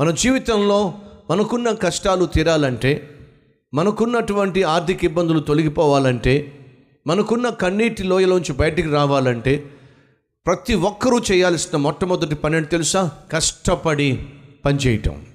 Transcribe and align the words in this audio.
మన 0.00 0.10
జీవితంలో 0.10 0.94
మనకున్న 1.30 1.72
కష్టాలు 1.72 2.24
తీరాలంటే 2.24 3.10
మనకున్నటువంటి 3.74 4.62
ఆర్థిక 4.62 5.04
ఇబ్బందులు 5.04 5.40
తొలగిపోవాలంటే 5.40 6.58
మనకున్న 7.06 7.48
కన్నీటి 7.48 8.02
లోయలోంచి 8.02 8.52
బయటికి 8.52 8.88
రావాలంటే 8.88 9.70
ప్రతి 10.46 10.74
ఒక్కరూ 10.74 11.18
చేయాల్సిన 11.18 11.78
మొట్టమొదటి 11.78 12.34
పని 12.34 12.56
అంటే 12.56 12.68
తెలుసా? 12.68 13.10
కష్టపడి 13.32 14.26
పనిచేయటం 14.64 15.26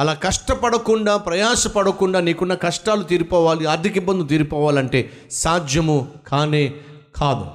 అలా 0.00 0.14
కష్టపడకుండా 0.14 1.16
ప్రయాసపడకుండా 1.16 2.20
నీకున్న 2.20 2.54
కష్టాలు 2.54 3.02
తీరిపోవాలి 3.02 3.66
ఆర్థిక 3.66 3.96
ఇబ్బందులు 3.96 4.26
తీరిపోవాలంటే 4.26 5.10
సాధ్యము 5.30 6.12
కానే 6.26 6.74
కాదు. 7.16 7.46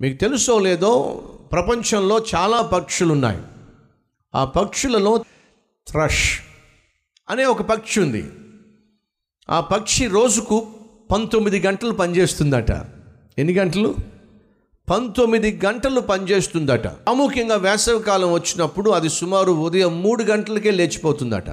మీకు 0.00 0.16
తెలుసో 0.16 0.58
లేదో 0.58 1.22
ప్రపంచంలో 1.52 2.24
చాలా 2.34 2.62
పక్షులు 2.62 3.12
ఉన్నాయి 3.12 3.38
ఆ 4.34 4.44
పక్షులలో 4.44 5.24
థ్రష్ 5.90 6.40
అనే 7.30 7.44
ఒక 7.44 7.62
పక్షి 7.62 8.00
ఉంది. 8.00 8.30
ఆ 9.50 9.60
పక్షి 9.60 10.06
రోజుకు 10.06 10.66
పంతొమ్మిది 11.10 11.60
గంటలు 11.60 11.90
పనిచేస్తుందట. 11.90 12.70
ఎన్ని 13.38 13.52
గంటలు? 13.52 13.94
పంతొమ్మిది 14.90 15.60
గంటలు 15.66 16.00
పనిచేస్తుందట. 16.00 16.86
ప్రాముఖ్యంగా 16.86 17.56
వేసవికాలం 17.56 18.32
వచ్చినప్పుడు 18.32 18.90
అది 18.90 19.08
సుమారు 19.08 19.52
ఉదయం 19.52 20.02
మూడు 20.02 20.24
గంటలకే 20.24 20.70
లేచిపోతుందట. 20.70 21.50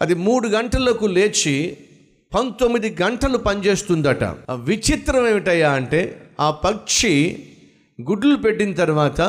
అది 0.00 0.14
మూడు 0.14 0.48
గంటలకు 0.48 1.06
లేచి 1.06 1.76
పంతొమ్మిది 2.34 2.96
గంటలు 3.02 3.38
పనిచేస్తుందట. 3.38 4.24
విచిత్రం 4.52 5.28
ఏమిటయ్యా 5.28 5.72
అంటే 5.72 6.30
ఆ 6.40 6.50
పక్షి 6.50 7.46
గుడ్లు 8.02 8.36
పెట్టిన 8.36 8.74
తర్వాత 8.74 9.20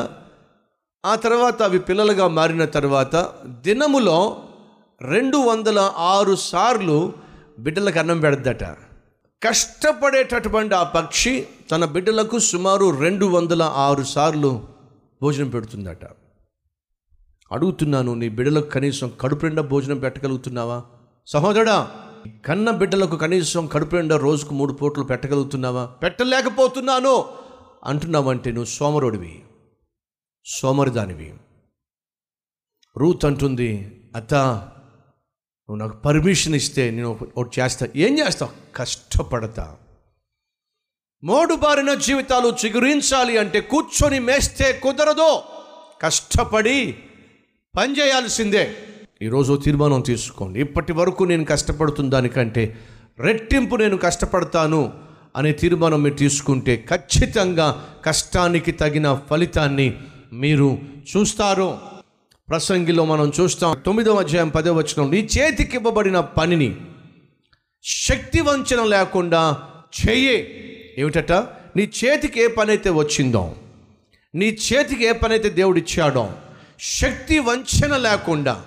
ఆ 1.06 1.14
తర్వాత 1.14 1.62
అవి 1.62 1.78
పిల్లలుగా 1.78 2.28
మారిన 2.28 2.64
తర్వాత 2.64 3.32
దినములో 3.46 4.42
రెండు 5.02 5.36
వందల 5.36 5.92
ఆరు 5.96 6.34
సార్లు 6.34 7.12
బిడ్డలకు 7.58 7.98
అన్నం 7.98 8.20
పెడద్దట. 8.20 8.64
కష్టపడేటటువంటి 9.42 10.74
ఆ 10.74 10.82
పక్షి 10.82 11.46
తన 11.70 11.84
బిడ్డలకు 11.84 12.38
సుమారు 12.38 13.00
రెండు 13.00 13.26
వందల 13.26 13.62
ఆరు 13.62 14.02
సార్లు 14.02 14.68
భోజనం 15.22 15.48
పెడుతుందట. 15.48 16.04
అడుగుతున్నాను 17.52 18.14
నీ 18.14 18.28
బిడ్డలకు 18.28 18.70
కనీసం 18.70 19.12
కడుపు 19.20 19.46
నిండా 19.46 19.62
భోజనం 19.62 19.98
పెట్టగలుగుతున్నావా? 19.98 20.82
సహోదరుడా 21.26 21.90
కన్న 22.46 22.70
బిడ్డలకు 22.70 23.16
కనీసం 23.16 23.66
కడుపు 23.66 23.96
నిండా 23.96 24.16
రోజుకు 24.16 24.54
మూడు 24.54 24.72
పూటలు 24.72 25.04
పెట్టగలుగుతున్నావా? 25.04 25.86
పెట్టలేకపోతున్నాను 25.86 27.24
అంటున్నావంటే 27.84 28.50
నువ్వు 28.50 28.70
సోమరుడివి. 28.70 29.42
సోమరిదానివి. 30.48 31.34
రూత్ 32.98 33.24
అంటుంది 33.24 34.00
అత్త 34.16 34.34
నువ్వు 34.34 35.76
నాకు 35.76 35.96
పర్మిషన్ 35.96 36.54
ఇస్తే 36.54 36.90
నేను 36.90 37.18
ఒకటి 37.36 37.60
చేస్తా. 37.60 37.88
ఏం 37.96 38.18
చేస్తావు? 38.18 38.52
కష్టపడతా. 38.76 39.76
మోడుబారిన 41.24 41.94
జీవితాలు 41.94 42.56
చిగురించాలి 42.64 43.38
అంటే 43.38 43.60
కూర్చొని 43.60 44.18
మేస్తే 44.18 44.72
కుదరదు. 44.72 45.42
కష్టపడి 46.02 46.98
పని 47.76 47.98
చేయాల్సిందే. 47.98 48.76
ఈరోజు 49.22 49.60
తీర్మానం 49.64 50.00
తీసుకోండి. 50.00 50.60
ఇప్పటి 50.60 50.92
వరకు 50.92 51.24
నేను 51.24 51.44
కష్టపడుతున్న 51.44 52.10
దానికంటే 52.10 52.78
రెట్టింపు 53.18 53.76
నేను 53.76 53.96
కష్టపడతాను 53.96 55.04
అనే 55.36 55.52
తీర్మానం 55.52 56.02
మీరు 56.02 56.14
తీసుకుంటే 56.14 56.86
ఖచ్చితంగా 56.90 57.98
కష్టానికి 58.04 58.72
తగిన 58.72 59.14
ఫలితాన్ని 59.14 60.00
మీరు 60.36 60.78
చూస్తారు? 61.10 61.78
ప్రసంగిలో 62.48 63.04
మనం 63.04 63.32
చూస్తాం. 63.40 63.82
తొమ్మిదవ 63.86 64.14
అధ్యాయం 64.14 64.48
పదవ 64.48 64.78
వచ్చిన 64.78 65.10
నీ 65.10 65.16
చేతికి 65.16 65.76
ఇవ్వబడిన 65.76 66.20
పనిని 66.20 66.76
శక్తి 67.84 68.40
వంచన 68.40 68.84
లేకుండా 68.84 69.62
చెయ్యి 70.00 70.38
ఏమిటట? 70.98 71.32
నీ 71.76 71.82
చేతికి 71.82 72.42
ఏ 72.42 72.46
పని 72.46 72.70
అయితే 72.70 72.90
వచ్చిందో 72.90 73.56
నీ 74.34 74.46
చేతికి 74.46 75.04
ఏ 75.04 75.12
పని 75.12 75.32
అయితే 75.32 75.48
దేవుడు 75.48 75.78
ఇచ్చాడో 75.78 76.32
శక్తి 76.80 77.38
వంచన 77.38 77.96
లేకుండా 77.96 78.64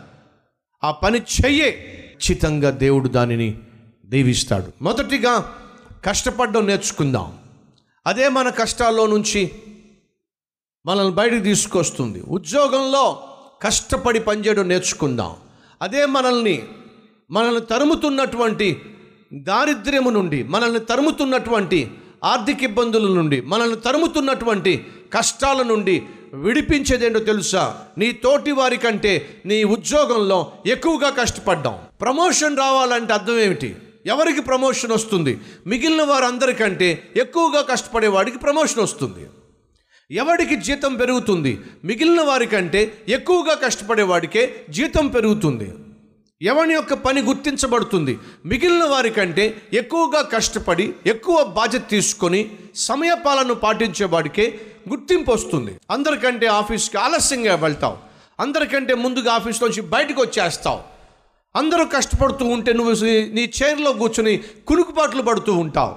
ఆ 0.83 0.91
పని 0.91 1.19
చెయ్యే 1.19 1.71
ఖచ్చితంగా 1.71 2.69
దేవుడు 2.69 3.07
దానిని 3.07 3.57
దీవిస్తాడు. 4.05 4.71
మొదటిగా 4.81 5.55
కష్టపడడం 6.05 6.67
నేర్చుకుందాం. 6.67 7.37
అదే 8.07 8.29
మన 8.29 8.49
కష్టాల్లో 8.49 9.07
నుంచి 9.07 9.51
మనల్ని 10.85 11.13
బయటకు 11.13 11.39
తీసుకొస్తుంది. 11.39 12.21
ఉద్యోగంలో 12.21 13.23
కష్టపడి 13.61 14.19
పనిచేయడం 14.19 14.67
నేర్చుకుందాం. 14.67 15.33
అదే 15.81 16.05
మనల్ని 16.05 16.63
మనల్ని 17.31 17.61
తరుముతున్నటువంటి 17.61 18.81
దారిద్ర్యము 19.33 20.09
నుండి 20.09 20.43
మనల్ని 20.43 20.79
తరుముతున్నటువంటి 20.79 21.91
ఆర్థిక 22.23 22.63
ఇబ్బందుల 22.63 23.13
నుండి 23.13 23.41
మనల్ని 23.41 23.77
తరుముతున్నటువంటి 23.77 24.87
కష్టాల 25.13 25.61
నుండి 25.61 26.03
విడిపించేదేంటో 26.33 27.19
తెలుసా? 27.19 27.77
నీ 27.97 28.11
తోటి 28.11 28.51
వారి 28.51 28.77
కంటే 28.77 29.41
నీ 29.45 29.63
ఉద్యోగంలో 29.63 30.51
ఎక్కువగా 30.65 31.09
కష్టపడ్డాం. 31.09 31.77
ప్రమోషన్ 32.01 32.57
రావాలంటే 32.57 33.13
అర్థం 33.13 33.39
ఏమిటి? 33.39 33.75
ఎవరికి 34.05 34.41
ప్రమోషన్ 34.41 34.91
వస్తుంది? 34.91 35.39
మిగిలిన 35.67 36.03
వారందరికంటే 36.03 37.09
ఎక్కువగా 37.15 37.61
కష్టపడే 37.61 38.07
వాడికి 38.07 38.37
ప్రమోషన్ 38.37 38.79
వస్తుంది. 38.79 39.27
ఎవడికి 40.11 40.55
జీతం 40.55 40.95
పెరుగుతుంది? 40.95 41.59
మిగిలిన 41.83 42.21
వారికంటే 42.21 43.05
ఎక్కువగా 43.07 43.53
కష్టపడేవాడికే 43.53 44.65
జీతం 44.69 45.07
పెరుగుతుంది. 45.07 45.71
ఎవని 46.41 46.73
యొక్క 46.73 46.93
పని 46.93 47.21
గుర్తించబడుతుంది? 47.21 48.17
మిగిలిన 48.45 48.83
వారికంటే 48.83 49.61
ఎక్కువగా 49.73 50.21
కష్టపడి 50.21 50.93
ఎక్కువ 51.05 51.43
బాధ్యత 51.43 51.89
తీసుకొని 51.89 52.51
సమయపాలను 52.75 53.53
పాటించేవాడికే 53.53 54.61
గుర్తింపు 54.89 55.31
వస్తుంది. 55.31 55.79
అందరికంటే 55.91 56.47
ఆఫీస్కి 56.47 56.97
ఆలస్యంగా 56.97 57.55
వెళ్తావు. 57.55 57.97
అందరికంటే 58.39 58.93
ముందుగా 58.93 59.33
ఆఫీస్ 59.33 59.63
నుంచి 59.63 59.81
బయటకు 59.81 60.21
వచ్చేస్తావు. 60.21 60.79
అందరూ 61.55 61.85
కష్టపడుతూ 61.85 62.45
ఉంటే 62.45 62.73
నువ్వు 62.73 63.05
నీ 63.33 63.51
చైర్లో 63.59 63.93
కూర్చుని 63.93 64.37
కునుకుపాట్లు 64.67 65.21
పడుతూ 65.21 65.53
ఉంటావు. 65.53 65.95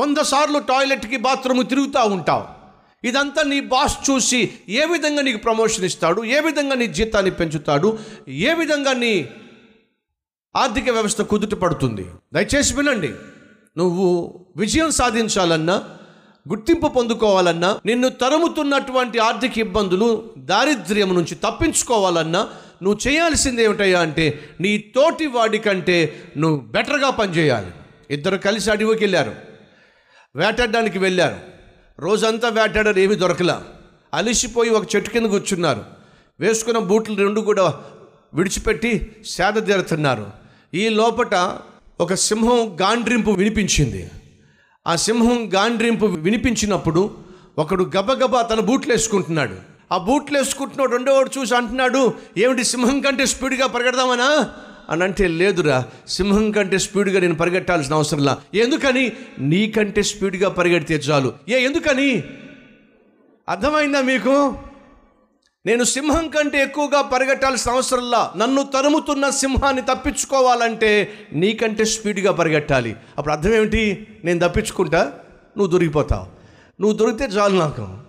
వంద 0.00 0.18
సార్లు 0.18 0.58
టాయిలెట్కి 0.58 1.16
బాత్రూమ్ 1.16 1.68
తిరుగుతూ 1.68 2.04
ఉంటావు. 2.04 2.57
ఇదంతా 3.04 3.42
నీ 3.42 3.60
బాస్ 3.60 4.10
చూసి 4.10 4.54
ఏ 4.68 4.84
విధంగా 4.84 5.22
నీకు 5.22 5.38
ప్రమోషన్ 5.38 5.84
ఇస్తాడు? 5.84 6.24
ఏ 6.24 6.40
విధంగా 6.40 6.74
నీ 6.74 6.86
జీతాన్ని 6.86 7.30
పెంచుతాడు? 7.30 7.98
ఏ 8.28 8.54
విధంగా 8.54 8.92
నీ 8.92 9.28
ఆర్థిక 10.56 10.90
వ్యవస్థ 10.90 11.22
కుదుట 11.22 11.58
పడుతుంది? 11.58 12.06
దయచేసి 12.34 12.74
వినండి. 12.74 13.12
నువ్వు 13.76 14.34
విజయం 14.56 14.90
సాధించాలన్నా 14.90 15.84
గుర్తింపు 16.48 16.88
పొందుకోవాలన్నా 16.88 17.80
నిన్ను 17.86 18.08
తరుముతున్నటువంటి 18.08 19.18
ఆర్థిక 19.18 19.58
ఇబ్బందులు 19.58 20.34
దారిద్ర్యం 20.38 21.14
నుంచి 21.14 21.34
తప్పించుకోవాలన్నా 21.34 22.48
నువ్వు 22.82 23.08
చేయాల్సింది 23.08 23.62
ఏమిటయ్యా 23.64 24.00
అంటే 24.00 24.48
నీ 24.60 24.78
తోటి 24.78 25.26
వాడి 25.26 25.58
కంటే 25.58 26.22
నువ్వు 26.36 26.66
బెటర్గా 26.66 27.10
పనిచేయాలి. 27.10 27.70
ఇద్దరు 28.10 28.36
కలిసి 28.36 28.70
అడవికి 28.70 29.04
వెళ్ళారు. 29.04 29.34
వేటాడడానికి 30.36 30.98
వెళ్ళారు. 30.98 31.57
రోజంతా 32.00 32.48
వేటాడారు 32.48 32.98
ఏమీ 32.98 33.14
దొరకలా. 33.14 33.64
అలిసిపోయి 34.14 34.70
ఒక 34.70 34.96
చెట్టు 34.96 35.10
కింద 35.10 35.26
కూర్చున్నారు. 35.26 35.84
వేసుకున్న 36.40 36.78
బూట్లు 36.78 37.16
రెండు 37.16 37.40
కూడా 37.40 37.74
విడిచిపెట్టి 38.34 39.16
సేద 39.26 39.66
తీరుతున్నారు. 39.66 40.30
ఈ 40.74 40.88
లోపట 40.88 41.58
ఒక 42.00 42.14
సింహం 42.14 42.76
గాండ్రింపు 42.80 43.30
వినిపించింది. 43.30 44.10
ఆ 44.86 44.96
సింహం 44.96 45.50
గాండ్రింపు 45.54 46.06
వినిపించినప్పుడు 46.06 47.10
ఒకడు 47.58 47.90
గబగబా 47.96 48.42
తన 48.42 48.60
బూట్లు 48.60 48.92
వేసుకుంటున్నాడు. 48.92 49.54
ఆ 49.92 49.98
బూట్లు 49.98 50.38
వేసుకుంటున్నాడు 50.38 50.90
రెండోవాడు 50.90 51.30
చూసి 51.38 51.56
అంటున్నాడు 51.56 52.14
ఏమిటి 52.36 52.64
సింహం 52.64 53.00
కంటే 53.00 53.26
స్పీడ్గా 53.26 53.66
పరిగెడదామనా? 53.66 54.50
అని 54.90 55.04
అంటే 55.04 55.28
లేదురా 55.28 55.84
సింహం 56.08 56.50
కంటే 56.50 56.78
స్పీడ్గా 56.78 57.20
నేను 57.20 57.34
పరిగెట్టాల్సిన 57.34 57.94
అవసరంలా 57.94 58.38
ఎందుకని? 58.54 59.12
నీకంటే 59.38 60.02
స్పీడ్గా 60.02 60.48
పరిగెడితే 60.48 60.94
చాలు. 60.94 61.32
ఏ 61.48 61.58
ఎందుకని? 61.58 62.24
అర్థమైందా 63.48 64.00
మీకు? 64.00 64.58
నేను 65.66 65.84
సింహం 65.84 66.28
కంటే 66.28 66.62
ఎక్కువగా 66.62 67.02
పరిగెట్టాల్సిన 67.02 67.72
అవసరంలా 67.72 68.32
నన్ను 68.36 68.62
తరుముతున్న 68.62 69.30
సింహాన్ని 69.30 69.82
తప్పించుకోవాలంటే 69.82 71.12
నీకంటే 71.32 71.84
స్పీడ్గా 71.84 72.32
పరిగెట్టాలి. 72.32 72.96
అప్పుడు 73.18 73.34
అర్థం 73.34 73.54
ఏమిటి? 73.54 74.06
నేను 74.24 74.48
తప్పించుకుంటా 74.48 75.12
నువ్వు 75.56 75.66
దొరికిపోతావు. 75.66 76.26
నువ్వు 76.82 76.98
దొరికితే 76.98 77.24
చాలు 77.24 77.58
నాకు. 77.58 78.07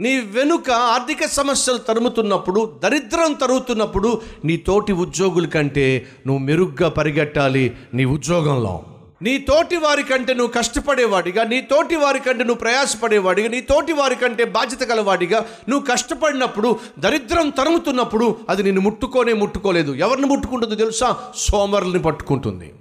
నీ 0.00 0.20
వెనుక 0.20 0.70
ఆర్థిక 0.70 1.26
సమస్యలు 1.26 1.78
తరుముతున్నప్పుడు 1.78 2.80
దరిద్రం 2.84 3.32
తరుగుతున్నప్పుడు 3.32 4.20
నీ 4.44 4.56
తోటి 4.56 4.92
ఉద్యోగుల 4.92 5.46
కంటే 5.46 6.06
నువ్వు 6.26 6.44
మెరుగ్గా 6.44 6.88
పరిగెట్టాలి 6.88 7.76
నీ 7.94 8.04
ఉద్యోగంలో. 8.04 8.84
నీ 9.22 9.38
తోటి 9.38 9.76
వారి 9.76 10.02
కంటే 10.02 10.34
నువ్వు 10.34 10.52
కష్టపడేవాడిగా 10.52 11.44
నీ 11.44 11.60
తోటి 11.60 11.96
వారి 11.96 12.18
కంటే 12.18 12.44
నువ్వు 12.44 12.60
ప్రయాసపడేవాడిగా 12.60 13.48
నీ 13.48 13.60
తోటి 13.60 13.92
వారి 13.92 14.14
కంటే 14.14 14.44
బాధ్యత 14.44 14.90
గలవాడిగా 14.90 15.46
నువ్వు 15.68 15.86
కష్టపడినప్పుడు 15.86 16.78
దరిద్రం 16.98 17.50
తరుముతున్నప్పుడు 17.50 18.36
అది 18.48 18.62
నిన్ను 18.62 18.80
ముట్టుకోనే 18.80 19.32
ముట్టుకోలేదు. 19.32 19.92
ఎవరిని 19.92 20.26
ముట్టుకుంటుందో 20.26 20.74
తెలుసా? 20.74 21.16
సోమరుల్ని 21.36 22.02
పట్టుకుంటుంది. 22.02 22.72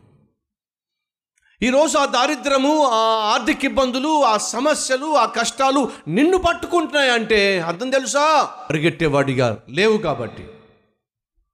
ఈరోజు 1.64 1.98
ఆ 1.98 2.06
దారిద్రము 2.06 2.88
ఆ 2.88 2.96
ఆర్థిక 3.34 3.66
ఇబ్బందులు 3.66 4.24
ఆ 4.24 4.38
సమస్యలు 4.38 5.16
ఆ 5.16 5.26
కష్టాలు 5.26 5.92
నిన్ను 6.08 6.38
పట్టుకుంటున్నాయి 6.38 7.12
అంటే 7.12 7.60
అర్థం 7.60 7.90
తెలుసా? 7.90 8.50
పరిగెట్టేవాడిగా 8.70 9.58
లేవు 9.70 9.98
కాబట్టి. 9.98 10.44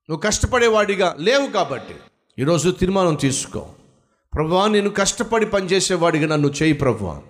నువ్వు 0.10 0.18
కష్టపడేవాడిగా 0.18 1.16
లేవు 1.20 1.48
కాబట్టి. 1.48 1.96
ఈరోజు 2.40 2.70
తీర్మానం 2.70 3.16
తీసుకో. 3.16 3.66
ప్రభువా 4.34 4.68
నేను 4.68 4.90
కష్టపడి 4.90 5.46
పనిచేసేవాడిగా 5.46 6.28
నన్ను 6.28 6.48
చేయి 6.48 6.74
ప్రభువా. 6.74 7.22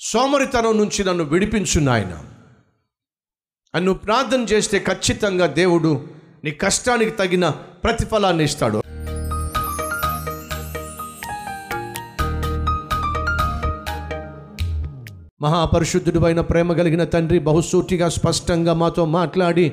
సోమరితనం 0.00 0.78
నుంచి 0.78 1.04
నన్ను 1.04 1.24
విడిపించు 1.24 1.80
నాయన. 1.80 2.24
అని 3.74 3.84
నువ్వు 3.84 4.04
ప్రార్థన 4.04 4.40
చేస్తే 4.40 4.78
ఖచ్చితంగా 4.78 5.46
దేవుడు 5.46 6.06
నీ 6.44 6.50
కష్టానికి 6.50 7.10
తగిన 7.10 7.48
ప్రతిఫలాన్ని 7.50 8.44
ఇస్తాడు. 8.44 8.82
మహాపరిశుద్ధుడు 15.42 16.20
అయిన 16.20 16.40
ప్రేమ 16.40 16.72
కలిగిన 16.72 17.04
తండ్రి 17.04 17.38
బహుసూటిగా 17.38 18.08
స్పష్టంగా 18.08 18.72
మాతో 18.72 19.04
మాట్లాడి 19.04 19.72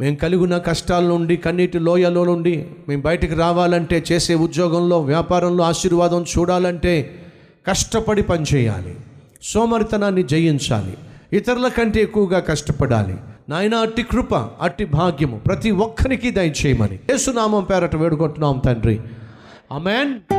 మేము 0.00 0.16
కలిగిన 0.16 0.58
కష్టాల 0.58 1.04
నుండి 1.04 1.36
కన్నీటి 1.36 1.78
లోయలో 1.78 2.24
నుండి 2.24 2.66
మేము 2.88 3.02
బయటికి 3.02 3.34
రావాలంటే 3.34 4.04
చేసే 4.12 4.34
ఉద్యోగంలో 4.34 5.00
వ్యాపారంలో 5.00 5.64
ఆశీర్వాదం 5.64 6.24
చూడాలంటే 6.38 7.22
కష్టపడి 7.66 8.22
పనిచేయాలి 8.22 8.96
సోమరితనాన్ని 9.42 10.22
జయించాలి. 10.22 10.96
ఇతరుల 11.32 11.68
కంటే 11.68 12.02
ఎక్కువగా 12.02 12.38
కష్టపడాలి. 12.38 13.16
నాయన 13.48 13.74
అట్టి 13.74 14.02
కృప 14.02 14.34
అట్టి 14.34 14.84
భాగ్యము 14.84 15.38
ప్రతి 15.38 15.70
ఒక్కరికి 15.70 16.30
దయచేయమని. 16.30 16.98
యేసునామం 17.10 17.64
పేరట 17.64 17.96
వేడుకుంటున్నాం 17.96 18.62
తండ్రి. 18.66 19.00
అమెన్ 19.72 20.32